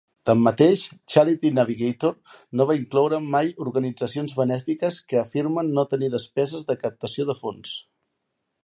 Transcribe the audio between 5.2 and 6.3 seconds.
afirmen no tenir